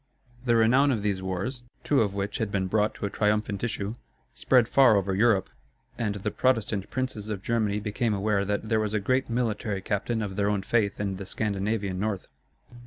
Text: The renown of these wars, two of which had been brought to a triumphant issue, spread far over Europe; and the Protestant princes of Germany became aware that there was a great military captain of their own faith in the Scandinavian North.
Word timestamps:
The 0.45 0.55
renown 0.55 0.89
of 0.89 1.03
these 1.03 1.21
wars, 1.21 1.61
two 1.83 2.01
of 2.01 2.15
which 2.15 2.39
had 2.39 2.51
been 2.51 2.65
brought 2.65 2.95
to 2.95 3.05
a 3.05 3.09
triumphant 3.11 3.63
issue, 3.63 3.93
spread 4.33 4.67
far 4.67 4.95
over 4.97 5.13
Europe; 5.13 5.51
and 5.95 6.15
the 6.15 6.31
Protestant 6.31 6.89
princes 6.89 7.29
of 7.29 7.43
Germany 7.43 7.79
became 7.79 8.15
aware 8.15 8.43
that 8.43 8.67
there 8.67 8.79
was 8.79 8.95
a 8.95 8.99
great 8.99 9.29
military 9.29 9.79
captain 9.83 10.23
of 10.23 10.37
their 10.37 10.49
own 10.49 10.63
faith 10.63 10.99
in 10.99 11.17
the 11.17 11.25
Scandinavian 11.27 11.99
North. 11.99 12.29